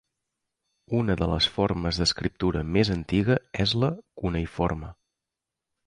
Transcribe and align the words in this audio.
Una 0.99 1.15
de 1.19 1.27
les 1.33 1.49
formes 1.59 2.01
d'escriptura 2.03 2.65
més 2.79 2.93
antiga 2.99 3.39
és 3.67 3.79
la 3.85 3.95
cuneïforme. 4.25 4.95